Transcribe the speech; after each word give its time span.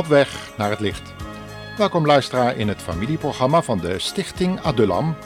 Op 0.00 0.06
weg 0.06 0.50
naar 0.56 0.70
het 0.70 0.80
licht. 0.80 1.14
Welkom 1.76 2.06
luisteraar 2.06 2.56
in 2.56 2.68
het 2.68 2.82
familieprogramma 2.82 3.62
van 3.62 3.78
de 3.78 3.98
Stichting 3.98 4.60
Adulam, 4.60 5.16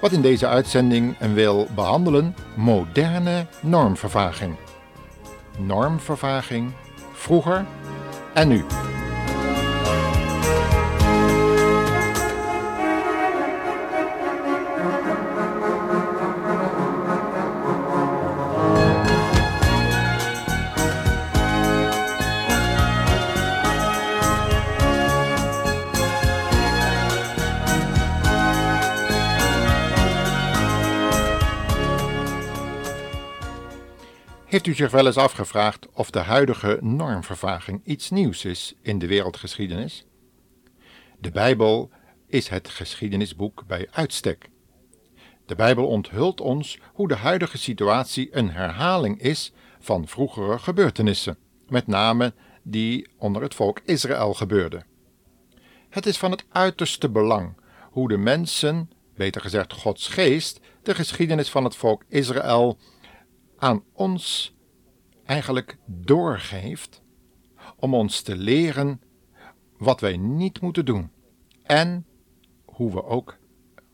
wat 0.00 0.12
in 0.12 0.22
deze 0.22 0.46
uitzending 0.46 1.16
wil 1.34 1.68
behandelen 1.74 2.34
moderne 2.54 3.46
normvervaging. 3.60 4.56
Normvervaging, 5.58 6.72
vroeger 7.12 7.66
en 8.34 8.48
nu. 8.48 8.64
Heeft 34.48 34.66
u 34.66 34.74
zich 34.74 34.90
wel 34.90 35.06
eens 35.06 35.16
afgevraagd 35.16 35.88
of 35.92 36.10
de 36.10 36.18
huidige 36.18 36.78
normvervaging 36.80 37.80
iets 37.84 38.10
nieuws 38.10 38.44
is 38.44 38.74
in 38.82 38.98
de 38.98 39.06
wereldgeschiedenis? 39.06 40.06
De 41.18 41.30
Bijbel 41.30 41.90
is 42.26 42.48
het 42.48 42.68
geschiedenisboek 42.68 43.64
bij 43.66 43.88
uitstek. 43.90 44.48
De 45.46 45.54
Bijbel 45.54 45.86
onthult 45.86 46.40
ons 46.40 46.78
hoe 46.92 47.08
de 47.08 47.16
huidige 47.16 47.58
situatie 47.58 48.28
een 48.30 48.50
herhaling 48.50 49.20
is 49.20 49.52
van 49.80 50.06
vroegere 50.06 50.58
gebeurtenissen, 50.58 51.38
met 51.68 51.86
name 51.86 52.32
die 52.62 53.08
onder 53.18 53.42
het 53.42 53.54
volk 53.54 53.80
Israël 53.84 54.34
gebeurden. 54.34 54.86
Het 55.88 56.06
is 56.06 56.18
van 56.18 56.30
het 56.30 56.44
uiterste 56.48 57.08
belang 57.08 57.54
hoe 57.90 58.08
de 58.08 58.18
mensen, 58.18 58.90
beter 59.14 59.40
gezegd 59.40 59.72
Gods 59.72 60.08
geest, 60.08 60.60
de 60.82 60.94
geschiedenis 60.94 61.50
van 61.50 61.64
het 61.64 61.76
volk 61.76 62.04
Israël 62.08 62.78
aan 63.58 63.84
ons 63.92 64.54
eigenlijk 65.24 65.78
doorgeeft 65.86 67.02
om 67.76 67.94
ons 67.94 68.20
te 68.20 68.36
leren 68.36 69.00
wat 69.76 70.00
wij 70.00 70.16
niet 70.16 70.60
moeten 70.60 70.84
doen 70.84 71.10
en 71.62 72.06
hoe 72.64 72.92
we 72.92 73.04
ook 73.04 73.36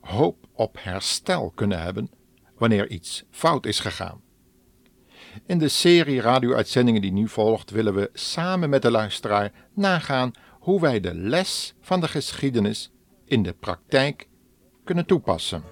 hoop 0.01 0.47
op 0.53 0.77
herstel 0.81 1.51
kunnen 1.51 1.83
hebben 1.83 2.11
wanneer 2.59 2.91
iets 2.91 3.25
fout 3.31 3.67
is 3.67 3.81
gegaan. 3.81 4.23
In 5.47 5.59
de 5.59 5.69
serie 5.69 6.21
radio-uitzendingen 6.21 7.01
die 7.01 7.13
nu 7.13 7.29
volgt 7.29 7.71
willen 7.71 7.95
we 7.95 8.11
samen 8.13 8.71
met 8.71 8.83
de 8.83 8.91
luisteraar 8.91 9.53
nagaan 9.73 10.31
hoe 10.51 10.81
wij 10.81 11.01
de 11.01 11.15
les 11.15 11.75
van 11.81 12.01
de 12.01 12.09
geschiedenis 12.09 12.91
in 13.25 13.43
de 13.43 13.53
praktijk 13.53 14.29
kunnen 14.85 15.07
toepassen. 15.07 15.63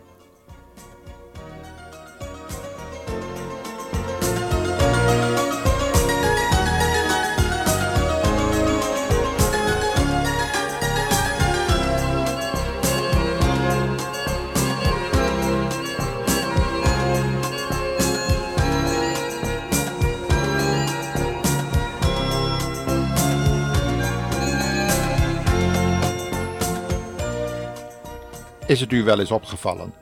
Is 28.72 28.80
het 28.80 28.92
u 28.92 29.02
wel 29.02 29.20
eens 29.20 29.30
opgevallen 29.30 29.94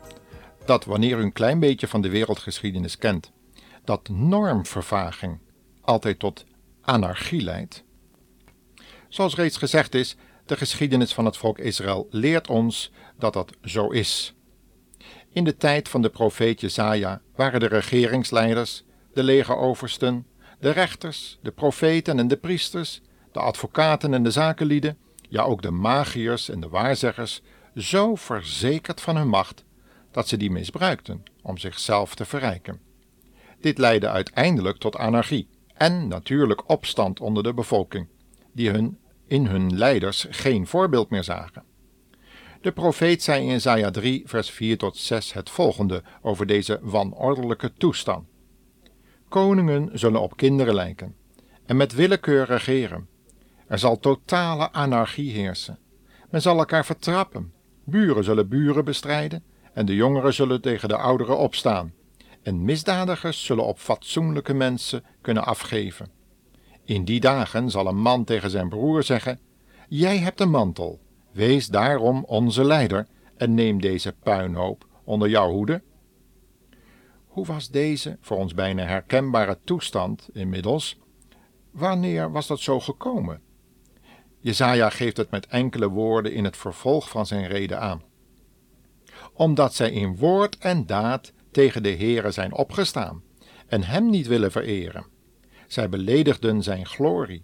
dat 0.65 0.85
wanneer 0.85 1.19
u 1.19 1.23
een 1.23 1.33
klein 1.33 1.59
beetje 1.59 1.87
van 1.87 2.01
de 2.01 2.09
wereldgeschiedenis 2.09 2.99
kent, 2.99 3.33
dat 3.85 4.09
normvervaging 4.09 5.39
altijd 5.81 6.19
tot 6.19 6.45
anarchie 6.81 7.43
leidt? 7.43 7.85
Zoals 9.09 9.35
reeds 9.35 9.57
gezegd 9.57 9.95
is, 9.95 10.17
de 10.47 10.57
geschiedenis 10.57 11.13
van 11.13 11.25
het 11.25 11.37
volk 11.37 11.59
Israël 11.59 12.07
leert 12.11 12.49
ons 12.49 12.93
dat 13.19 13.33
dat 13.33 13.53
zo 13.65 13.89
is. 13.89 14.35
In 15.33 15.45
de 15.45 15.57
tijd 15.57 15.89
van 15.89 16.03
de 16.03 16.11
profeet 16.11 16.61
Jesaja 16.61 17.21
waren 17.35 17.61
de 17.61 17.69
regeringsleiders, 17.69 18.85
de 19.15 19.23
legeroversten, 19.23 20.27
de 20.61 20.71
rechters, 20.71 21.39
de 21.43 21.51
profeten 21.51 22.19
en 22.19 22.29
de 22.29 22.37
priesters, 22.37 23.01
de 23.33 23.41
advocaten 23.41 24.15
en 24.15 24.23
de 24.23 24.31
zakenlieden, 24.31 24.99
ja 25.29 25.43
ook 25.43 25.63
de 25.63 25.71
magiërs 25.71 26.49
en 26.49 26.61
de 26.61 26.69
waarzeggers 26.69 27.43
zo 27.77 28.15
verzekerd 28.15 29.01
van 29.01 29.17
hun 29.17 29.29
macht 29.29 29.65
dat 30.11 30.29
ze 30.29 30.37
die 30.37 30.51
misbruikten 30.51 31.23
om 31.43 31.59
zichzelf 31.59 32.15
te 32.15 32.25
verrijken. 32.25 32.81
Dit 33.61 33.79
leidde 33.79 34.09
uiteindelijk 34.09 34.79
tot 34.79 34.97
anarchie 34.97 35.49
en 35.75 36.09
natuurlijk 36.09 36.69
opstand 36.71 37.21
onder 37.21 37.43
de 37.43 37.55
bevolking, 37.55 38.09
die 38.53 38.71
hun, 38.71 38.99
in 39.27 39.47
hun 39.47 39.79
leiders 39.79 40.27
geen 40.31 40.67
voorbeeld 40.67 41.11
meer 41.11 41.25
zagen. 41.25 41.65
De 42.61 42.73
profeet 42.73 43.23
zei 43.23 43.49
in 43.49 43.55
Isaiah 43.55 43.93
3, 43.93 44.23
vers 44.25 44.51
4 44.51 44.79
tot 44.79 44.97
6 44.97 45.33
het 45.33 45.51
volgende 45.51 46.03
over 46.23 46.47
deze 46.47 46.79
wanordelijke 46.83 47.73
toestand. 47.73 48.29
Koningen 49.29 49.99
zullen 49.99 50.21
op 50.21 50.37
kinderen 50.37 50.75
lijken 50.75 51.17
en 51.67 51.77
met 51.77 51.95
willekeur 51.95 52.47
regeren. 52.47 53.09
Er 53.67 53.79
zal 53.79 53.99
totale 53.99 54.73
anarchie 54.73 55.33
heersen. 55.33 55.79
Men 56.31 56.43
zal 56.43 56.59
elkaar 56.59 56.85
vertrappen 56.85 57.53
Buren 57.91 58.25
zullen 58.25 58.49
buren 58.49 58.85
bestrijden 58.85 59.45
en 59.73 59.87
de 59.87 59.95
jongeren 59.95 60.35
zullen 60.35 60.61
tegen 60.61 60.89
de 60.89 60.97
ouderen 60.97 61.39
opstaan. 61.39 61.93
En 62.43 62.65
misdadigers 62.65 63.45
zullen 63.45 63.65
op 63.65 63.79
fatsoenlijke 63.79 64.55
mensen 64.55 65.05
kunnen 65.21 65.45
afgeven. 65.45 66.09
In 66.85 67.05
die 67.05 67.21
dagen 67.21 67.71
zal 67.71 67.87
een 67.87 68.01
man 68.01 68.25
tegen 68.25 68.51
zijn 68.51 68.69
broer 68.69 69.03
zeggen: 69.03 69.39
Jij 69.89 70.19
hebt 70.19 70.41
een 70.41 70.51
mantel, 70.51 71.01
wees 71.33 71.67
daarom 71.67 72.25
onze 72.25 72.65
leider 72.65 73.07
en 73.37 73.55
neem 73.55 73.81
deze 73.81 74.15
puinhoop 74.23 74.87
onder 75.05 75.29
jouw 75.29 75.51
hoede. 75.51 75.83
Hoe 77.27 77.47
was 77.47 77.69
deze, 77.69 78.17
voor 78.21 78.37
ons 78.37 78.55
bijna 78.55 78.85
herkenbare 78.85 79.59
toestand 79.65 80.29
inmiddels? 80.33 80.99
Wanneer 81.71 82.33
was 82.33 82.47
dat 82.47 82.61
zo 82.61 82.81
gekomen? 82.81 83.41
Jezaja 84.41 84.91
geeft 84.91 85.17
het 85.17 85.31
met 85.31 85.47
enkele 85.47 85.89
woorden 85.89 86.33
in 86.33 86.45
het 86.45 86.57
vervolg 86.57 87.09
van 87.09 87.27
zijn 87.27 87.47
reden 87.47 87.81
aan. 87.81 88.03
Omdat 89.33 89.75
zij 89.75 89.91
in 89.91 90.17
woord 90.17 90.59
en 90.59 90.87
daad 90.87 91.33
tegen 91.51 91.83
de 91.83 91.97
Heere 91.97 92.31
zijn 92.31 92.53
opgestaan 92.53 93.23
en 93.67 93.83
hem 93.83 94.11
niet 94.11 94.27
willen 94.27 94.51
vereren. 94.51 95.07
Zij 95.67 95.89
beledigden 95.89 96.63
zijn 96.63 96.87
glorie. 96.87 97.43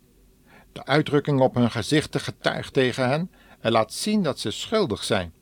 De 0.72 0.84
uitdrukking 0.84 1.40
op 1.40 1.54
hun 1.54 1.70
gezichten 1.70 2.20
getuigt 2.20 2.72
tegen 2.72 3.08
hen 3.08 3.30
en 3.60 3.72
laat 3.72 3.92
zien 3.92 4.22
dat 4.22 4.38
ze 4.38 4.50
schuldig 4.50 5.04
zijn. 5.04 5.34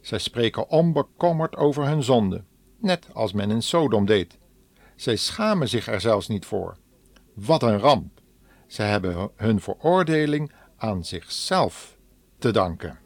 Zij 0.00 0.18
spreken 0.18 0.68
onbekommerd 0.68 1.56
over 1.56 1.86
hun 1.86 2.02
zonde, 2.02 2.44
net 2.78 3.06
als 3.12 3.32
men 3.32 3.50
in 3.50 3.62
Sodom 3.62 4.06
deed. 4.06 4.38
Zij 4.96 5.16
schamen 5.16 5.68
zich 5.68 5.86
er 5.86 6.00
zelfs 6.00 6.28
niet 6.28 6.44
voor. 6.44 6.76
Wat 7.34 7.62
een 7.62 7.78
ramp! 7.78 8.20
Zij 8.66 8.88
hebben 8.88 9.30
hun 9.36 9.60
veroordeling 9.60 10.52
aan 10.80 11.04
zichzelf 11.04 11.96
te 12.38 12.50
danken. 12.50 12.99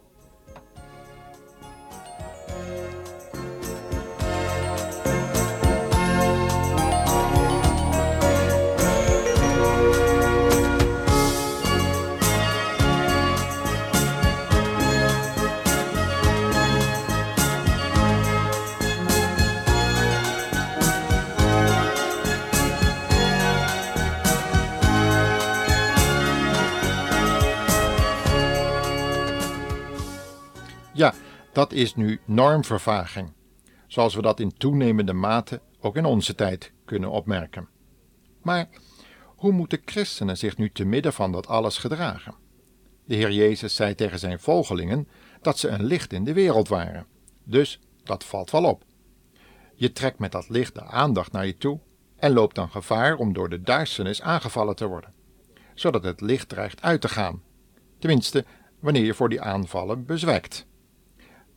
Dat 31.55 31.73
is 31.73 31.95
nu 31.95 32.21
normvervaging, 32.25 33.33
zoals 33.87 34.15
we 34.15 34.23
dat 34.23 34.41
in 34.41 34.57
toenemende 34.57 35.13
mate 35.13 35.61
ook 35.81 35.97
in 35.97 36.05
onze 36.05 36.35
tijd 36.35 36.73
kunnen 36.85 37.11
opmerken. 37.11 37.69
Maar 38.43 38.69
hoe 39.25 39.53
moeten 39.53 39.83
christenen 39.85 40.37
zich 40.37 40.57
nu 40.57 40.71
te 40.71 40.85
midden 40.85 41.13
van 41.13 41.33
dat 41.33 41.47
alles 41.47 41.79
gedragen? 41.79 42.35
De 43.05 43.15
Heer 43.15 43.33
Jezus 43.33 43.75
zei 43.75 43.95
tegen 43.95 44.19
zijn 44.19 44.41
volgelingen 44.41 45.09
dat 45.41 45.59
ze 45.59 45.69
een 45.69 45.85
licht 45.85 46.13
in 46.13 46.25
de 46.25 46.33
wereld 46.33 46.69
waren, 46.69 47.07
dus 47.45 47.81
dat 48.03 48.25
valt 48.25 48.51
wel 48.51 48.65
op. 48.65 48.85
Je 49.75 49.93
trekt 49.93 50.19
met 50.19 50.33
dat 50.33 50.49
licht 50.49 50.75
de 50.75 50.85
aandacht 50.85 51.33
naar 51.33 51.47
je 51.47 51.57
toe 51.57 51.81
en 52.17 52.33
loopt 52.33 52.55
dan 52.55 52.71
gevaar 52.71 53.17
om 53.17 53.33
door 53.33 53.49
de 53.49 53.63
duisternis 53.63 54.23
aangevallen 54.23 54.77
te 54.77 54.87
worden, 54.87 55.13
zodat 55.75 56.05
het 56.05 56.21
licht 56.21 56.49
dreigt 56.49 56.83
uit 56.83 57.01
te 57.01 57.09
gaan 57.09 57.43
tenminste 58.05 58.45
wanneer 58.81 59.05
je 59.05 59.15
voor 59.15 59.29
die 59.29 59.41
aanvallen 59.41 60.05
bezwijkt. 60.05 60.67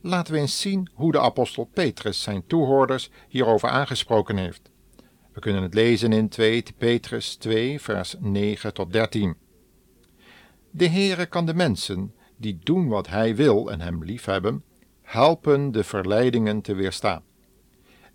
Laten 0.08 0.34
we 0.34 0.40
eens 0.40 0.60
zien 0.60 0.88
hoe 0.94 1.12
de 1.12 1.20
apostel 1.20 1.64
Petrus 1.64 2.22
zijn 2.22 2.46
toehoorders 2.46 3.10
hierover 3.28 3.68
aangesproken 3.68 4.36
heeft. 4.36 4.70
We 5.32 5.40
kunnen 5.40 5.62
het 5.62 5.74
lezen 5.74 6.12
in 6.12 6.28
2 6.28 6.64
Petrus 6.78 7.36
2, 7.36 7.80
vers 7.80 8.14
9 8.18 8.74
tot 8.74 8.92
13. 8.92 9.36
De 10.70 10.88
Heere 10.88 11.26
kan 11.26 11.46
de 11.46 11.54
mensen 11.54 12.14
die 12.36 12.58
doen 12.62 12.88
wat 12.88 13.08
Hij 13.08 13.36
wil 13.36 13.70
en 13.70 13.80
Hem 13.80 14.04
liefhebben, 14.04 14.64
helpen 15.02 15.72
de 15.72 15.84
verleidingen 15.84 16.60
te 16.60 16.74
weerstaan. 16.74 17.22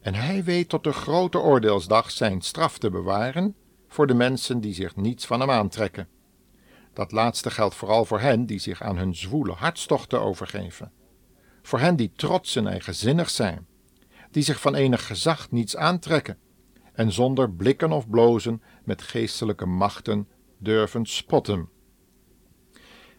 En 0.01 0.15
Hij 0.15 0.43
weet 0.43 0.69
tot 0.69 0.83
de 0.83 0.93
grote 0.93 1.39
oordeelsdag 1.39 2.11
zijn 2.11 2.41
straf 2.41 2.77
te 2.77 2.89
bewaren 2.89 3.55
voor 3.87 4.07
de 4.07 4.13
mensen 4.13 4.59
die 4.59 4.73
zich 4.73 4.95
niets 4.95 5.25
van 5.25 5.39
Hem 5.39 5.51
aantrekken. 5.51 6.07
Dat 6.93 7.11
laatste 7.11 7.51
geldt 7.51 7.75
vooral 7.75 8.05
voor 8.05 8.19
hen 8.19 8.45
die 8.45 8.59
zich 8.59 8.81
aan 8.81 8.97
hun 8.97 9.15
zwoele 9.15 9.53
hartstochten 9.53 10.21
overgeven. 10.21 10.91
Voor 11.63 11.79
hen 11.79 11.95
die 11.95 12.11
trots 12.15 12.55
en 12.55 12.67
eigenzinnig 12.67 13.29
zijn, 13.29 13.67
die 14.31 14.43
zich 14.43 14.61
van 14.61 14.75
enig 14.75 15.07
gezag 15.07 15.51
niets 15.51 15.75
aantrekken 15.75 16.37
en 16.93 17.11
zonder 17.11 17.51
blikken 17.51 17.91
of 17.91 18.09
blozen 18.09 18.61
met 18.83 19.01
geestelijke 19.01 19.65
machten 19.65 20.27
durven 20.57 21.05
spotten. 21.05 21.69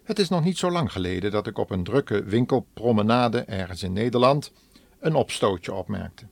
Het 0.02 0.18
is 0.18 0.28
nog 0.28 0.44
niet 0.44 0.58
zo 0.58 0.70
lang 0.70 0.92
geleden 0.92 1.30
dat 1.30 1.46
ik 1.46 1.58
op 1.58 1.70
een 1.70 1.84
drukke 1.84 2.24
winkelpromenade 2.24 3.40
ergens 3.40 3.82
in 3.82 3.92
Nederland 3.92 4.52
een 5.00 5.14
opstootje 5.14 5.72
opmerkte. 5.72 6.26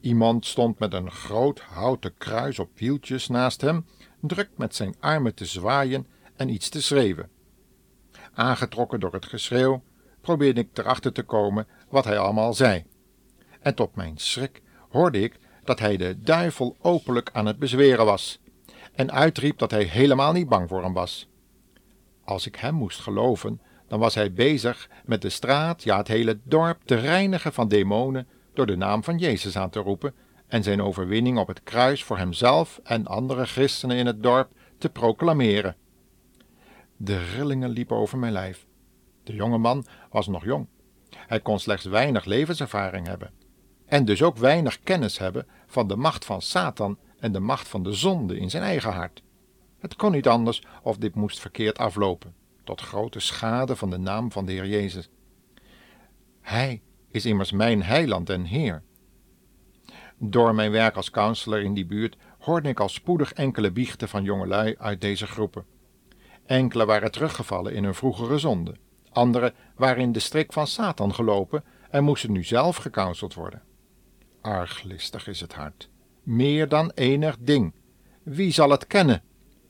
Iemand 0.00 0.46
stond 0.46 0.78
met 0.78 0.92
een 0.92 1.10
groot 1.10 1.60
houten 1.60 2.14
kruis 2.18 2.58
op 2.58 2.78
wieltjes 2.78 3.28
naast 3.28 3.60
hem, 3.60 3.86
druk 4.20 4.50
met 4.56 4.74
zijn 4.74 4.94
armen 5.00 5.34
te 5.34 5.44
zwaaien 5.44 6.06
en 6.36 6.48
iets 6.48 6.68
te 6.68 6.82
schreeuwen. 6.82 7.30
Aangetrokken 8.34 9.00
door 9.00 9.12
het 9.12 9.26
geschreeuw 9.26 9.82
probeerde 10.22 10.60
ik 10.60 10.78
erachter 10.78 11.12
te 11.12 11.22
komen 11.22 11.66
wat 11.88 12.04
hij 12.04 12.18
allemaal 12.18 12.54
zei. 12.54 12.84
En 13.60 13.74
tot 13.74 13.96
mijn 13.96 14.18
schrik 14.18 14.62
hoorde 14.88 15.20
ik 15.20 15.38
dat 15.64 15.78
hij 15.78 15.96
de 15.96 16.18
duivel 16.18 16.76
openlijk 16.80 17.30
aan 17.32 17.46
het 17.46 17.58
bezweren 17.58 18.04
was 18.04 18.40
en 18.94 19.12
uitriep 19.12 19.58
dat 19.58 19.70
hij 19.70 19.82
helemaal 19.82 20.32
niet 20.32 20.48
bang 20.48 20.68
voor 20.68 20.82
hem 20.82 20.92
was. 20.92 21.28
Als 22.24 22.46
ik 22.46 22.56
hem 22.56 22.74
moest 22.74 23.00
geloven, 23.00 23.60
dan 23.88 23.98
was 23.98 24.14
hij 24.14 24.32
bezig 24.32 24.88
met 25.04 25.22
de 25.22 25.28
straat, 25.28 25.82
ja 25.82 25.96
het 25.96 26.08
hele 26.08 26.38
dorp, 26.44 26.80
te 26.84 26.94
reinigen 26.94 27.52
van 27.52 27.68
demonen 27.68 28.28
door 28.54 28.66
de 28.66 28.76
naam 28.76 29.04
van 29.04 29.18
Jezus 29.18 29.56
aan 29.56 29.70
te 29.70 29.80
roepen 29.80 30.14
en 30.46 30.62
zijn 30.62 30.82
overwinning 30.82 31.38
op 31.38 31.48
het 31.48 31.62
kruis 31.62 32.04
voor 32.04 32.18
hemzelf 32.18 32.80
en 32.84 33.06
andere 33.06 33.46
christenen 33.46 33.96
in 33.96 34.06
het 34.06 34.22
dorp 34.22 34.50
te 34.78 34.88
proclameren. 34.88 35.76
De 36.96 37.24
rillingen 37.34 37.70
liepen 37.70 37.96
over 37.96 38.18
mijn 38.18 38.32
lijf. 38.32 38.66
De 39.24 39.34
jonge 39.34 39.58
man 39.58 39.84
was 40.10 40.26
nog 40.26 40.44
jong. 40.44 40.66
Hij 41.16 41.40
kon 41.40 41.58
slechts 41.58 41.84
weinig 41.84 42.24
levenservaring 42.24 43.06
hebben 43.06 43.32
en 43.92 44.04
dus 44.04 44.22
ook 44.22 44.36
weinig 44.36 44.80
kennis 44.80 45.18
hebben 45.18 45.46
van 45.66 45.88
de 45.88 45.96
macht 45.96 46.24
van 46.24 46.42
Satan 46.42 46.98
en 47.18 47.32
de 47.32 47.40
macht 47.40 47.68
van 47.68 47.82
de 47.82 47.92
zonde 47.92 48.38
in 48.38 48.50
zijn 48.50 48.62
eigen 48.62 48.92
hart. 48.92 49.22
Het 49.78 49.96
kon 49.96 50.12
niet 50.12 50.28
anders 50.28 50.62
of 50.82 50.96
dit 50.96 51.14
moest 51.14 51.40
verkeerd 51.40 51.78
aflopen, 51.78 52.34
tot 52.64 52.80
grote 52.80 53.20
schade 53.20 53.76
van 53.76 53.90
de 53.90 53.98
naam 53.98 54.32
van 54.32 54.46
de 54.46 54.52
Heer 54.52 54.66
Jezus. 54.66 55.08
Hij 56.40 56.82
is 57.08 57.26
immers 57.26 57.52
mijn 57.52 57.82
heiland 57.82 58.30
en 58.30 58.44
Heer. 58.44 58.82
Door 60.18 60.54
mijn 60.54 60.70
werk 60.70 60.96
als 60.96 61.10
counselor 61.10 61.62
in 61.62 61.74
die 61.74 61.86
buurt 61.86 62.16
hoorde 62.38 62.68
ik 62.68 62.80
al 62.80 62.88
spoedig 62.88 63.32
enkele 63.32 63.72
biechten 63.72 64.08
van 64.08 64.24
jongelui 64.24 64.74
uit 64.78 65.00
deze 65.00 65.26
groepen. 65.26 65.64
Enkele 66.46 66.86
waren 66.86 67.12
teruggevallen 67.12 67.74
in 67.74 67.84
hun 67.84 67.94
vroegere 67.94 68.38
zonde, 68.38 68.76
anderen 69.12 69.54
waren 69.76 70.02
in 70.02 70.12
de 70.12 70.18
strik 70.18 70.52
van 70.52 70.66
Satan 70.66 71.14
gelopen 71.14 71.64
en 71.90 72.04
moesten 72.04 72.32
nu 72.32 72.44
zelf 72.44 72.76
gecounseld 72.76 73.34
worden. 73.34 73.62
Arglistig 74.40 75.28
is 75.28 75.40
het 75.40 75.54
hart, 75.54 75.88
meer 76.22 76.68
dan 76.68 76.92
enig 76.94 77.36
ding. 77.40 77.72
Wie 78.22 78.52
zal 78.52 78.70
het 78.70 78.86
kennen? 78.86 79.22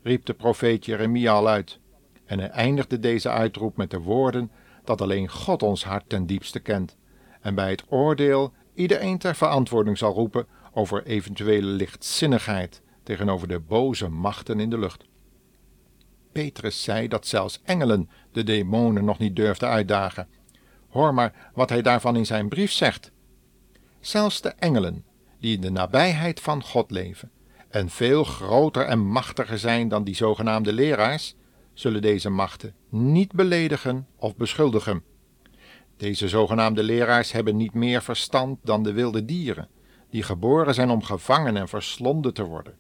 riep 0.02 0.24
de 0.24 0.34
profeet 0.34 0.84
Jeremia 0.84 1.32
al 1.32 1.48
uit. 1.48 1.78
En 2.24 2.38
hij 2.38 2.50
eindigde 2.50 2.98
deze 2.98 3.28
uitroep 3.28 3.76
met 3.76 3.90
de 3.90 4.00
woorden 4.00 4.50
dat 4.84 5.00
alleen 5.00 5.28
God 5.28 5.62
ons 5.62 5.84
hart 5.84 6.08
ten 6.08 6.26
diepste 6.26 6.60
kent, 6.60 6.96
en 7.40 7.54
bij 7.54 7.70
het 7.70 7.84
oordeel 7.88 8.52
iedereen 8.74 9.18
ter 9.18 9.34
verantwoording 9.34 9.98
zal 9.98 10.12
roepen 10.12 10.46
over 10.72 11.06
eventuele 11.06 11.66
lichtzinnigheid 11.66 12.82
tegenover 13.02 13.48
de 13.48 13.60
boze 13.60 14.08
machten 14.08 14.60
in 14.60 14.70
de 14.70 14.78
lucht. 14.78 15.04
Petrus 16.32 16.82
zei 16.82 17.08
dat 17.08 17.26
zelfs 17.26 17.61
engelen 17.64 18.11
de 18.32 18.43
demonen 18.43 19.05
nog 19.05 19.19
niet 19.19 19.37
durfden 19.37 19.69
uitdagen. 19.69 20.29
Hoor 20.88 21.14
maar 21.14 21.50
wat 21.55 21.69
hij 21.69 21.82
daarvan 21.82 22.17
in 22.17 22.26
zijn 22.26 22.49
brief 22.49 22.73
zegt. 22.73 23.11
Zelfs 24.00 24.40
de 24.40 24.49
engelen, 24.49 25.05
die 25.38 25.55
in 25.55 25.61
de 25.61 25.70
nabijheid 25.70 26.40
van 26.40 26.62
God 26.62 26.90
leven, 26.90 27.31
en 27.69 27.90
veel 27.90 28.25
groter 28.25 28.84
en 28.84 28.99
machtiger 28.99 29.58
zijn 29.58 29.88
dan 29.88 30.05
die 30.05 30.14
zogenaamde 30.14 30.73
leraars, 30.73 31.34
zullen 31.73 32.02
deze 32.02 32.31
machten 32.31 32.75
niet 32.88 33.32
beledigen 33.32 34.06
of 34.17 34.37
beschuldigen. 34.37 35.02
Deze 35.96 36.28
zogenaamde 36.28 36.82
leraars 36.82 37.32
hebben 37.32 37.56
niet 37.56 37.75
meer 37.75 38.02
verstand 38.02 38.58
dan 38.62 38.82
de 38.82 38.93
wilde 38.93 39.25
dieren, 39.25 39.69
die 40.11 40.23
geboren 40.23 40.75
zijn 40.75 40.90
om 40.90 41.02
gevangen 41.02 41.56
en 41.56 41.69
verslonden 41.69 42.35
te 42.35 42.44
worden. 42.44 42.76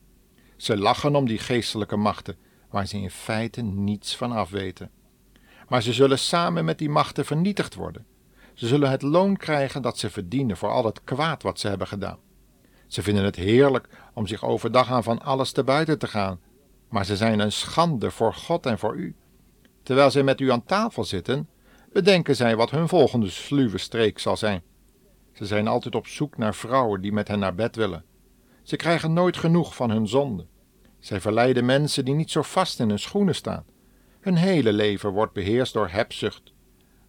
Ze 0.56 0.76
lachen 0.76 1.16
om 1.16 1.26
die 1.26 1.38
geestelijke 1.38 1.96
machten, 1.96 2.36
waar 2.72 2.86
ze 2.86 2.96
in 2.96 3.10
feite 3.10 3.60
niets 3.60 4.16
van 4.16 4.32
afweten. 4.32 4.90
Maar 5.68 5.82
ze 5.82 5.92
zullen 5.92 6.18
samen 6.18 6.64
met 6.64 6.78
die 6.78 6.88
machten 6.88 7.24
vernietigd 7.24 7.74
worden. 7.74 8.06
Ze 8.54 8.66
zullen 8.66 8.90
het 8.90 9.02
loon 9.02 9.36
krijgen 9.36 9.82
dat 9.82 9.98
ze 9.98 10.10
verdienen 10.10 10.56
voor 10.56 10.70
al 10.70 10.84
het 10.84 11.04
kwaad 11.04 11.42
wat 11.42 11.60
ze 11.60 11.68
hebben 11.68 11.86
gedaan. 11.86 12.18
Ze 12.86 13.02
vinden 13.02 13.24
het 13.24 13.36
heerlijk 13.36 13.88
om 14.14 14.26
zich 14.26 14.44
overdag 14.44 14.90
aan 14.90 15.02
van 15.02 15.22
alles 15.22 15.52
te 15.52 15.64
buiten 15.64 15.98
te 15.98 16.06
gaan, 16.06 16.40
maar 16.88 17.04
ze 17.04 17.16
zijn 17.16 17.40
een 17.40 17.52
schande 17.52 18.10
voor 18.10 18.34
God 18.34 18.66
en 18.66 18.78
voor 18.78 18.96
u. 18.96 19.14
Terwijl 19.82 20.10
zij 20.10 20.22
met 20.22 20.40
u 20.40 20.50
aan 20.50 20.64
tafel 20.64 21.04
zitten, 21.04 21.48
bedenken 21.92 22.36
zij 22.36 22.56
wat 22.56 22.70
hun 22.70 22.88
volgende 22.88 23.30
sluwe 23.30 23.78
streek 23.78 24.18
zal 24.18 24.36
zijn. 24.36 24.62
Ze 25.32 25.46
zijn 25.46 25.68
altijd 25.68 25.94
op 25.94 26.06
zoek 26.06 26.36
naar 26.36 26.54
vrouwen 26.54 27.00
die 27.00 27.12
met 27.12 27.28
hen 27.28 27.38
naar 27.38 27.54
bed 27.54 27.76
willen. 27.76 28.04
Ze 28.62 28.76
krijgen 28.76 29.12
nooit 29.12 29.36
genoeg 29.36 29.74
van 29.74 29.90
hun 29.90 30.08
zonde. 30.08 30.46
Zij 31.02 31.20
verleiden 31.20 31.64
mensen 31.64 32.04
die 32.04 32.14
niet 32.14 32.30
zo 32.30 32.42
vast 32.42 32.80
in 32.80 32.88
hun 32.88 32.98
schoenen 32.98 33.34
staan. 33.34 33.64
Hun 34.20 34.36
hele 34.36 34.72
leven 34.72 35.10
wordt 35.10 35.32
beheerst 35.32 35.72
door 35.72 35.88
hebzucht, 35.88 36.52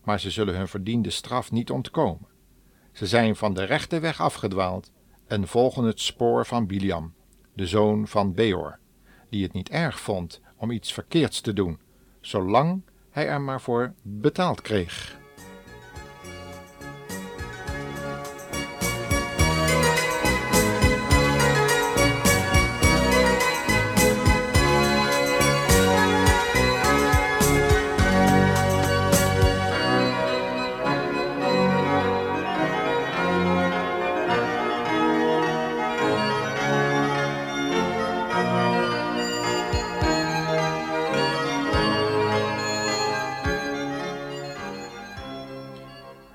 maar 0.04 0.20
ze 0.20 0.30
zullen 0.32 0.56
hun 0.56 0.68
verdiende 0.68 1.10
straf 1.10 1.52
niet 1.52 1.72
ontkomen. 1.72 2.28
Ze 2.92 3.06
zijn 3.06 3.36
van 3.36 3.54
de 3.54 3.64
rechte 3.64 4.00
weg 4.00 4.22
afgedwaald 4.22 4.92
en 5.28 5.48
volgen 5.48 5.84
het 5.84 6.00
spoor 6.00 6.46
van 6.46 6.68
Biliam, 6.68 7.14
de 7.56 7.68
zoon 7.68 8.08
van 8.08 8.34
Beor, 8.34 8.80
die 9.30 9.44
het 9.44 9.54
niet 9.54 9.70
erg 9.70 10.00
vond 10.00 10.42
om 10.58 10.72
iets 10.72 10.94
verkeerds 10.94 11.42
te 11.42 11.54
doen, 11.54 11.80
zolang 12.22 12.82
hij 13.10 13.28
er 13.28 13.42
maar 13.42 13.62
voor 13.62 13.94
betaald 14.02 14.62
kreeg. 14.62 15.22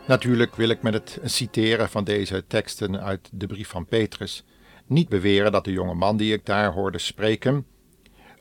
Natuurlijk 0.09 0.57
wil 0.57 0.69
ik 0.69 0.83
met 0.83 0.95
het 0.95 1.19
citeren 1.25 1.89
van 1.89 2.05
deze 2.05 2.47
teksten 2.47 3.01
uit 3.01 3.31
de 3.33 3.47
brief 3.47 3.69
van 3.69 3.87
Petrus 3.87 4.45
niet 4.87 5.09
beweren 5.09 5.53
dat 5.53 5.65
de 5.65 5.73
jonge 5.73 5.95
man 5.95 6.17
die 6.17 6.33
ik 6.33 6.47
daar 6.47 6.73
hoorde 6.73 6.99
spreken 6.99 7.67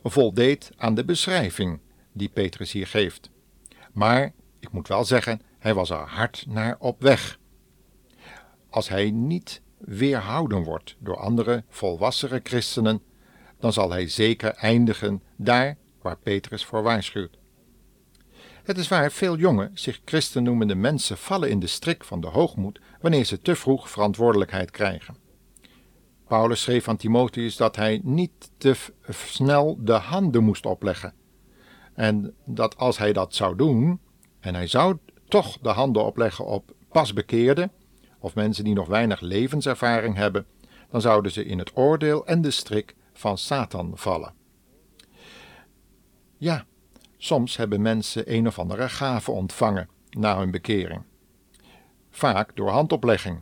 voldeed 0.02 0.70
aan 0.76 0.94
de 0.94 1.04
beschrijving 1.04 1.80
die 2.12 2.28
Petrus 2.28 2.72
hier 2.72 2.86
geeft. 2.86 3.30
Maar 3.92 4.32
ik 4.60 4.72
moet 4.72 4.88
wel 4.88 5.04
zeggen, 5.04 5.40
hij 5.58 5.74
was 5.74 5.90
er 5.90 5.96
hard 5.96 6.44
naar 6.48 6.76
op 6.78 7.02
weg. 7.02 7.38
Als 8.70 8.88
hij 8.88 9.10
niet 9.10 9.62
weerhouden 9.78 10.62
wordt 10.62 10.96
door 10.98 11.16
andere 11.16 11.64
volwassere 11.68 12.40
christenen, 12.42 13.02
dan 13.60 13.72
zal 13.72 13.90
hij 13.90 14.08
zeker 14.08 14.50
eindigen 14.54 15.22
daar 15.36 15.76
waar 16.02 16.18
Petrus 16.18 16.64
voor 16.64 16.82
waarschuwt. 16.82 17.37
Het 18.68 18.78
is 18.78 18.88
waar 18.88 19.12
veel 19.12 19.36
jonge, 19.36 19.70
zich 19.74 20.00
christen 20.04 20.42
noemende 20.42 20.74
mensen 20.74 21.18
vallen 21.18 21.50
in 21.50 21.60
de 21.60 21.66
strik 21.66 22.04
van 22.04 22.20
de 22.20 22.26
hoogmoed 22.26 22.80
wanneer 23.00 23.24
ze 23.24 23.40
te 23.40 23.56
vroeg 23.56 23.90
verantwoordelijkheid 23.90 24.70
krijgen. 24.70 25.16
Paulus 26.26 26.62
schreef 26.62 26.88
aan 26.88 26.96
Timotheus 26.96 27.56
dat 27.56 27.76
hij 27.76 28.00
niet 28.02 28.50
te 28.58 28.76
snel 29.08 29.78
de 29.80 29.92
handen 29.92 30.44
moest 30.44 30.66
opleggen. 30.66 31.14
En 31.94 32.34
dat 32.44 32.76
als 32.76 32.98
hij 32.98 33.12
dat 33.12 33.34
zou 33.34 33.56
doen, 33.56 34.00
en 34.40 34.54
hij 34.54 34.66
zou 34.66 34.98
toch 35.28 35.58
de 35.58 35.68
handen 35.68 36.04
opleggen 36.04 36.44
op 36.46 36.74
pasbekeerden, 36.88 37.72
of 38.18 38.34
mensen 38.34 38.64
die 38.64 38.74
nog 38.74 38.88
weinig 38.88 39.20
levenservaring 39.20 40.14
hebben, 40.16 40.46
dan 40.90 41.00
zouden 41.00 41.32
ze 41.32 41.44
in 41.44 41.58
het 41.58 41.76
oordeel 41.76 42.26
en 42.26 42.40
de 42.40 42.50
strik 42.50 42.94
van 43.12 43.38
Satan 43.38 43.92
vallen. 43.94 44.34
Ja, 46.36 46.66
soms 47.18 47.56
hebben 47.56 47.82
mensen 47.82 48.34
een 48.34 48.46
of 48.46 48.58
andere 48.58 48.88
gave 48.88 49.30
ontvangen 49.30 49.88
na 50.10 50.38
hun 50.38 50.50
bekering. 50.50 51.02
Vaak 52.10 52.56
door 52.56 52.70
handoplegging. 52.70 53.40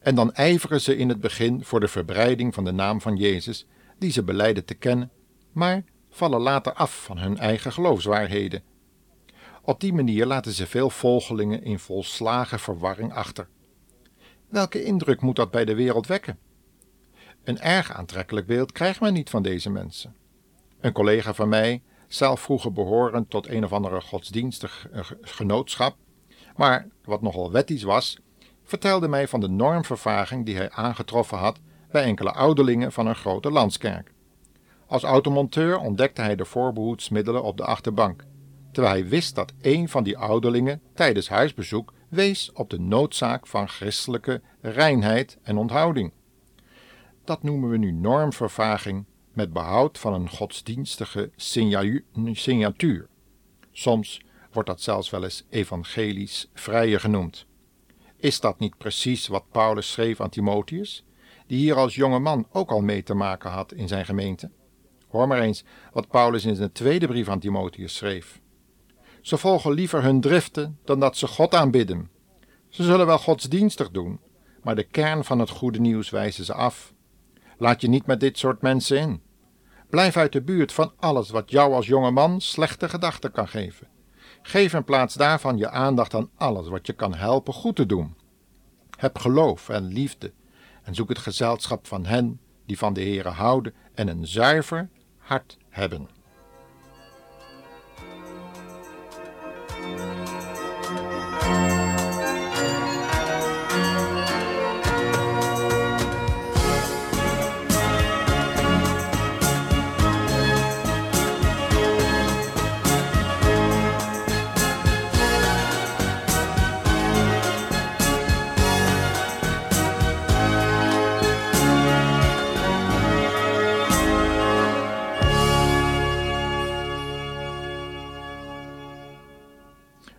En 0.00 0.14
dan 0.14 0.32
ijveren 0.32 0.80
ze 0.80 0.96
in 0.96 1.08
het 1.08 1.20
begin 1.20 1.64
voor 1.64 1.80
de 1.80 1.88
verbreiding 1.88 2.54
van 2.54 2.64
de 2.64 2.72
naam 2.72 3.00
van 3.00 3.16
Jezus, 3.16 3.66
die 3.98 4.10
ze 4.10 4.22
beleiden 4.22 4.64
te 4.64 4.74
kennen, 4.74 5.10
maar 5.52 5.84
vallen 6.10 6.40
later 6.40 6.72
af 6.72 7.04
van 7.04 7.18
hun 7.18 7.38
eigen 7.38 7.72
geloofswaarheden. 7.72 8.62
Op 9.62 9.80
die 9.80 9.92
manier 9.92 10.26
laten 10.26 10.52
ze 10.52 10.66
veel 10.66 10.90
volgelingen 10.90 11.62
in 11.62 11.78
volslagen 11.78 12.58
verwarring 12.58 13.12
achter. 13.12 13.48
Welke 14.48 14.84
indruk 14.84 15.20
moet 15.20 15.36
dat 15.36 15.50
bij 15.50 15.64
de 15.64 15.74
wereld 15.74 16.06
wekken? 16.06 16.38
Een 17.44 17.60
erg 17.60 17.92
aantrekkelijk 17.92 18.46
beeld 18.46 18.72
krijgt 18.72 19.00
men 19.00 19.12
niet 19.12 19.30
van 19.30 19.42
deze 19.42 19.70
mensen. 19.70 20.14
Een 20.80 20.92
collega 20.92 21.34
van 21.34 21.48
mij, 21.48 21.82
zelf 22.08 22.40
vroeger 22.40 22.72
behorend 22.72 23.30
tot 23.30 23.48
een 23.48 23.64
of 23.64 23.72
andere 23.72 24.00
godsdienstig 24.00 24.88
eh, 24.92 25.00
genootschap, 25.20 25.96
maar 26.56 26.88
wat 27.04 27.22
nogal 27.22 27.52
wettisch 27.52 27.82
was, 27.82 28.18
vertelde 28.64 29.08
mij 29.08 29.28
van 29.28 29.40
de 29.40 29.48
normvervaging 29.48 30.46
die 30.46 30.56
hij 30.56 30.70
aangetroffen 30.70 31.38
had 31.38 31.58
bij 31.90 32.02
enkele 32.02 32.32
ouderlingen 32.32 32.92
van 32.92 33.06
een 33.06 33.14
grote 33.14 33.50
landskerk. 33.50 34.12
Als 34.86 35.02
automonteur 35.02 35.78
ontdekte 35.78 36.22
hij 36.22 36.36
de 36.36 36.44
voorbehoedsmiddelen 36.44 37.42
op 37.42 37.56
de 37.56 37.64
achterbank, 37.64 38.24
terwijl 38.72 38.94
hij 38.94 39.08
wist 39.08 39.34
dat 39.34 39.52
een 39.60 39.88
van 39.88 40.04
die 40.04 40.18
ouderlingen 40.18 40.80
tijdens 40.94 41.28
huisbezoek 41.28 41.92
wees 42.08 42.52
op 42.52 42.70
de 42.70 42.80
noodzaak 42.80 43.46
van 43.46 43.68
christelijke 43.68 44.40
reinheid 44.60 45.38
en 45.42 45.56
onthouding. 45.56 46.12
Dat 47.24 47.42
noemen 47.42 47.70
we 47.70 47.76
nu 47.76 47.92
normvervaging 47.92 49.04
met 49.36 49.52
behoud 49.52 49.98
van 49.98 50.14
een 50.14 50.28
godsdienstige 50.28 51.30
signatuur. 52.32 53.08
Soms 53.72 54.20
wordt 54.52 54.68
dat 54.68 54.80
zelfs 54.80 55.10
wel 55.10 55.24
eens 55.24 55.44
evangelisch 55.50 56.50
vrije 56.54 56.98
genoemd. 56.98 57.46
Is 58.16 58.40
dat 58.40 58.58
niet 58.58 58.76
precies 58.76 59.26
wat 59.26 59.50
Paulus 59.50 59.92
schreef 59.92 60.20
aan 60.20 60.30
Timotheus, 60.30 61.04
die 61.46 61.58
hier 61.58 61.74
als 61.74 61.94
jonge 61.94 62.18
man 62.18 62.46
ook 62.52 62.70
al 62.70 62.80
mee 62.80 63.02
te 63.02 63.14
maken 63.14 63.50
had 63.50 63.72
in 63.72 63.88
zijn 63.88 64.04
gemeente? 64.04 64.50
Hoor 65.08 65.28
maar 65.28 65.40
eens 65.40 65.64
wat 65.92 66.08
Paulus 66.08 66.44
in 66.44 66.56
zijn 66.56 66.72
tweede 66.72 67.06
brief 67.06 67.28
aan 67.28 67.40
Timotheus 67.40 67.96
schreef. 67.96 68.40
Ze 69.20 69.36
volgen 69.36 69.72
liever 69.72 70.02
hun 70.02 70.20
driften 70.20 70.78
dan 70.84 71.00
dat 71.00 71.16
ze 71.16 71.26
God 71.26 71.54
aanbidden. 71.54 72.10
Ze 72.68 72.82
zullen 72.82 73.06
wel 73.06 73.18
godsdienstig 73.18 73.90
doen, 73.90 74.20
maar 74.62 74.74
de 74.74 74.84
kern 74.84 75.24
van 75.24 75.38
het 75.38 75.50
goede 75.50 75.80
nieuws 75.80 76.10
wijzen 76.10 76.44
ze 76.44 76.54
af. 76.54 76.94
Laat 77.58 77.80
je 77.80 77.88
niet 77.88 78.06
met 78.06 78.20
dit 78.20 78.38
soort 78.38 78.62
mensen 78.62 78.98
in. 78.98 79.20
Blijf 79.90 80.16
uit 80.16 80.32
de 80.32 80.42
buurt 80.42 80.72
van 80.72 80.92
alles 80.98 81.30
wat 81.30 81.50
jou 81.50 81.72
als 81.72 81.86
jonge 81.86 82.10
man 82.10 82.40
slechte 82.40 82.88
gedachten 82.88 83.32
kan 83.32 83.48
geven. 83.48 83.88
Geef 84.42 84.74
in 84.74 84.84
plaats 84.84 85.14
daarvan 85.14 85.56
je 85.56 85.70
aandacht 85.70 86.14
aan 86.14 86.30
alles 86.36 86.68
wat 86.68 86.86
je 86.86 86.92
kan 86.92 87.14
helpen 87.14 87.52
goed 87.52 87.76
te 87.76 87.86
doen. 87.86 88.16
Heb 88.96 89.18
geloof 89.18 89.68
en 89.68 89.84
liefde 89.86 90.32
en 90.82 90.94
zoek 90.94 91.08
het 91.08 91.18
gezelschap 91.18 91.86
van 91.86 92.06
hen 92.06 92.40
die 92.66 92.78
van 92.78 92.92
de 92.92 93.00
Heere 93.00 93.28
houden 93.28 93.74
en 93.94 94.08
een 94.08 94.26
zuiver 94.26 94.88
hart 95.18 95.56
hebben. 95.68 96.08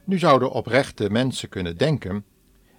Nu 0.07 0.19
zouden 0.19 0.51
oprechte 0.51 1.09
mensen 1.09 1.49
kunnen 1.49 1.77
denken: 1.77 2.25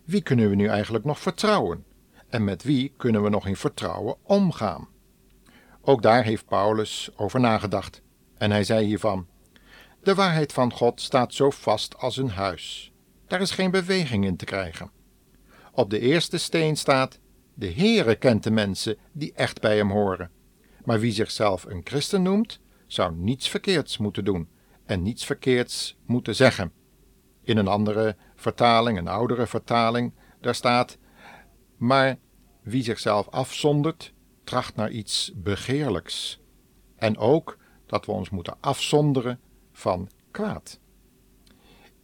wie 0.04 0.22
kunnen 0.22 0.50
we 0.50 0.54
nu 0.54 0.66
eigenlijk 0.66 1.04
nog 1.04 1.18
vertrouwen? 1.18 1.84
En 2.28 2.44
met 2.44 2.62
wie 2.62 2.94
kunnen 2.96 3.22
we 3.22 3.28
nog 3.28 3.46
in 3.46 3.56
vertrouwen 3.56 4.16
omgaan? 4.22 4.88
Ook 5.80 6.02
daar 6.02 6.24
heeft 6.24 6.46
Paulus 6.46 7.10
over 7.16 7.40
nagedacht. 7.40 8.02
En 8.38 8.50
hij 8.50 8.64
zei 8.64 8.86
hiervan: 8.86 9.26
De 10.02 10.14
waarheid 10.14 10.52
van 10.52 10.72
God 10.72 11.00
staat 11.00 11.34
zo 11.34 11.50
vast 11.50 11.96
als 11.96 12.16
een 12.16 12.30
huis. 12.30 12.92
Daar 13.26 13.40
is 13.40 13.50
geen 13.50 13.70
beweging 13.70 14.24
in 14.24 14.36
te 14.36 14.44
krijgen. 14.44 14.90
Op 15.72 15.90
de 15.90 15.98
eerste 15.98 16.38
steen 16.38 16.76
staat: 16.76 17.18
De 17.54 17.72
Heere 17.72 18.14
kent 18.14 18.42
de 18.42 18.50
mensen 18.50 18.96
die 19.12 19.32
echt 19.32 19.60
bij 19.60 19.76
hem 19.76 19.90
horen. 19.90 20.30
Maar 20.84 21.00
wie 21.00 21.12
zichzelf 21.12 21.64
een 21.64 21.80
christen 21.84 22.22
noemt, 22.22 22.60
zou 22.86 23.14
niets 23.14 23.48
verkeerds 23.48 23.98
moeten 23.98 24.24
doen 24.24 24.48
en 24.86 25.02
niets 25.02 25.24
verkeerds 25.24 25.98
moeten 26.06 26.34
zeggen. 26.34 26.72
In 27.48 27.56
een 27.56 27.68
andere 27.68 28.16
vertaling, 28.34 28.98
een 28.98 29.08
oudere 29.08 29.46
vertaling, 29.46 30.12
daar 30.40 30.54
staat: 30.54 30.98
Maar 31.76 32.18
wie 32.62 32.82
zichzelf 32.82 33.28
afzondert, 33.28 34.12
tracht 34.44 34.76
naar 34.76 34.90
iets 34.90 35.32
begeerlijks. 35.34 36.40
En 36.96 37.18
ook 37.18 37.58
dat 37.86 38.06
we 38.06 38.12
ons 38.12 38.30
moeten 38.30 38.56
afzonderen 38.60 39.40
van 39.72 40.08
kwaad. 40.30 40.80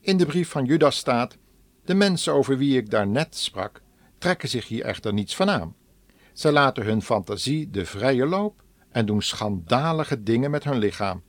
In 0.01 0.17
de 0.17 0.27
brief 0.27 0.51
van 0.51 0.65
Judas 0.65 0.97
staat: 0.97 1.37
De 1.85 1.95
mensen 1.95 2.33
over 2.33 2.59
wie 2.59 2.77
ik 2.77 2.91
daarnet 2.91 3.37
sprak, 3.37 3.83
trekken 4.19 4.49
zich 4.49 4.69
hier 4.69 4.85
echter 4.85 5.13
niets 5.13 5.37
van 5.37 5.51
aan. 5.51 5.77
Zij 6.33 6.53
laten 6.53 6.85
hun 6.85 7.03
fantasie 7.03 7.71
de 7.71 7.87
vrije 7.87 8.27
loop 8.27 8.63
en 8.91 9.07
doen 9.07 9.23
schandalige 9.23 10.23
dingen 10.23 10.51
met 10.51 10.65
hun 10.65 10.79
lichaam. 10.79 11.23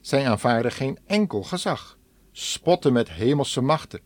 Zij 0.00 0.28
aanvaarden 0.28 0.72
geen 0.72 0.98
enkel 1.06 1.42
gezag 1.42 1.96
spotten 2.38 2.92
met 2.92 3.10
hemelse 3.10 3.60
machten. 3.60 4.00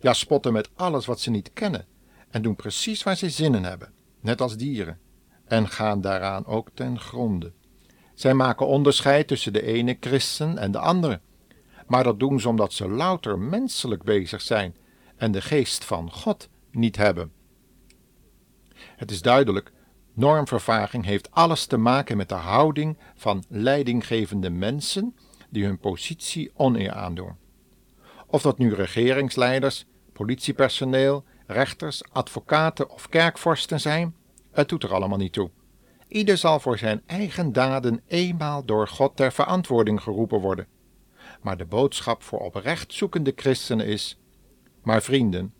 Ja, 0.00 0.12
spotten 0.12 0.52
met 0.52 0.70
alles 0.74 1.06
wat 1.06 1.20
ze 1.20 1.30
niet 1.30 1.52
kennen 1.52 1.86
en 2.30 2.42
doen 2.42 2.56
precies 2.56 3.02
waar 3.02 3.16
ze 3.16 3.30
zin 3.30 3.54
in 3.54 3.64
hebben, 3.64 3.92
net 4.20 4.40
als 4.40 4.56
dieren, 4.56 4.98
en 5.44 5.68
gaan 5.68 6.00
daaraan 6.00 6.46
ook 6.46 6.68
ten 6.74 7.00
gronde. 7.00 7.52
Zij 8.14 8.34
maken 8.34 8.66
onderscheid 8.66 9.26
tussen 9.28 9.52
de 9.52 9.62
ene 9.62 9.96
christen 10.00 10.58
en 10.58 10.70
de 10.70 10.78
andere, 10.78 11.20
maar 11.86 12.04
dat 12.04 12.18
doen 12.18 12.40
ze 12.40 12.48
omdat 12.48 12.72
ze 12.72 12.88
louter 12.88 13.38
menselijk 13.38 14.02
bezig 14.02 14.40
zijn 14.40 14.76
en 15.16 15.32
de 15.32 15.40
geest 15.40 15.84
van 15.84 16.12
God 16.12 16.48
niet 16.70 16.96
hebben. 16.96 17.32
Het 18.74 19.10
is 19.10 19.22
duidelijk, 19.22 19.72
normvervaging 20.12 21.04
heeft 21.04 21.30
alles 21.30 21.66
te 21.66 21.76
maken 21.76 22.16
met 22.16 22.28
de 22.28 22.34
houding 22.34 22.98
van 23.14 23.44
leidinggevende 23.48 24.50
mensen 24.50 25.16
die 25.50 25.64
hun 25.64 25.78
positie 25.78 26.50
oneer 26.54 26.92
aandoen. 26.92 27.42
Of 28.26 28.42
dat 28.42 28.58
nu 28.58 28.74
regeringsleiders, 28.74 29.86
politiepersoneel, 30.12 31.24
rechters, 31.46 32.02
advocaten 32.12 32.90
of 32.90 33.08
kerkvorsten 33.08 33.80
zijn, 33.80 34.16
het 34.52 34.68
doet 34.68 34.82
er 34.82 34.94
allemaal 34.94 35.18
niet 35.18 35.32
toe. 35.32 35.50
Ieder 36.08 36.36
zal 36.36 36.60
voor 36.60 36.78
zijn 36.78 37.02
eigen 37.06 37.52
daden 37.52 38.02
eenmaal 38.06 38.64
door 38.64 38.88
God 38.88 39.16
ter 39.16 39.32
verantwoording 39.32 40.02
geroepen 40.02 40.40
worden. 40.40 40.66
Maar 41.42 41.56
de 41.56 41.64
boodschap 41.64 42.22
voor 42.22 42.38
oprecht 42.38 42.92
zoekende 42.92 43.32
christenen 43.36 43.86
is: 43.86 44.20
Maar 44.82 45.02
vrienden, 45.02 45.54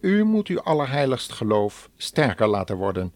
u 0.00 0.24
moet 0.24 0.48
uw 0.48 0.60
allerheiligst 0.60 1.32
geloof 1.32 1.90
sterker 1.96 2.48
laten 2.48 2.76
worden 2.76 3.12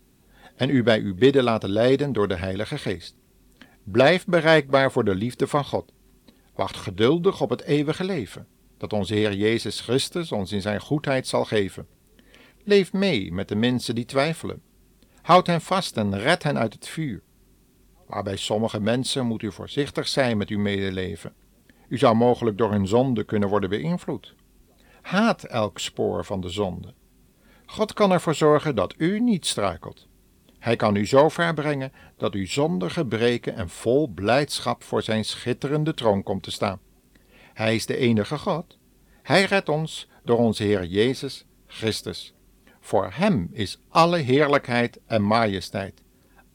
en 0.56 0.70
u 0.70 0.82
bij 0.82 1.00
uw 1.00 1.14
bidden 1.14 1.42
laten 1.42 1.70
leiden 1.70 2.12
door 2.12 2.28
de 2.28 2.36
Heilige 2.36 2.78
Geest. 2.78 3.16
Blijf 3.84 4.24
bereikbaar 4.24 4.92
voor 4.92 5.04
de 5.04 5.14
liefde 5.14 5.46
van 5.46 5.64
God. 5.64 5.92
Wacht 6.54 6.76
geduldig 6.76 7.40
op 7.40 7.50
het 7.50 7.62
eeuwige 7.62 8.04
leven 8.04 8.46
dat 8.78 8.92
onze 8.92 9.14
Heer 9.14 9.34
Jezus 9.34 9.80
Christus 9.80 10.32
ons 10.32 10.52
in 10.52 10.60
zijn 10.60 10.80
goedheid 10.80 11.26
zal 11.26 11.44
geven. 11.44 11.86
Leef 12.64 12.92
mee 12.92 13.32
met 13.32 13.48
de 13.48 13.56
mensen 13.56 13.94
die 13.94 14.04
twijfelen. 14.04 14.62
Houd 15.22 15.46
hen 15.46 15.60
vast 15.60 15.96
en 15.96 16.18
red 16.18 16.42
hen 16.42 16.58
uit 16.58 16.72
het 16.72 16.88
vuur. 16.88 17.22
Maar 18.06 18.22
bij 18.22 18.36
sommige 18.36 18.80
mensen 18.80 19.26
moet 19.26 19.42
u 19.42 19.52
voorzichtig 19.52 20.08
zijn 20.08 20.36
met 20.36 20.48
uw 20.48 20.58
medeleven. 20.58 21.32
U 21.88 21.98
zou 21.98 22.16
mogelijk 22.16 22.58
door 22.58 22.70
hun 22.70 22.86
zonde 22.86 23.24
kunnen 23.24 23.48
worden 23.48 23.70
beïnvloed. 23.70 24.34
Haat 25.02 25.44
elk 25.44 25.78
spoor 25.78 26.24
van 26.24 26.40
de 26.40 26.48
zonde. 26.48 26.94
God 27.66 27.92
kan 27.92 28.12
ervoor 28.12 28.34
zorgen 28.34 28.74
dat 28.74 28.94
u 28.96 29.20
niet 29.20 29.46
struikelt. 29.46 30.06
Hij 30.58 30.76
kan 30.76 30.96
u 30.96 31.06
zo 31.06 31.28
ver 31.28 31.54
brengen 31.54 31.92
dat 32.16 32.34
u 32.34 32.46
zonder 32.46 32.90
gebreken 32.90 33.54
en 33.54 33.68
vol 33.68 34.08
blijdschap 34.08 34.82
voor 34.82 35.02
zijn 35.02 35.24
schitterende 35.24 35.94
troon 35.94 36.22
komt 36.22 36.42
te 36.42 36.50
staan. 36.50 36.80
Hij 37.58 37.74
is 37.74 37.86
de 37.86 37.96
enige 37.96 38.38
God. 38.38 38.78
Hij 39.22 39.44
redt 39.44 39.68
ons 39.68 40.08
door 40.24 40.38
onze 40.38 40.62
Heer 40.62 40.84
Jezus 40.84 41.44
Christus. 41.66 42.34
Voor 42.80 43.10
Hem 43.12 43.48
is 43.52 43.80
alle 43.88 44.16
heerlijkheid 44.16 45.00
en 45.06 45.22
majesteit, 45.22 46.02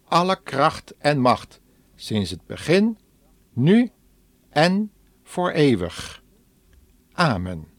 alle 0.03 0.43
kracht 0.43 0.93
en 0.97 1.19
macht, 1.19 1.59
sinds 1.95 2.29
het 2.29 2.45
begin, 2.45 2.97
nu 3.53 3.91
en 4.49 4.91
voor 5.23 5.51
eeuwig. 5.51 6.23
Amen. 7.13 7.72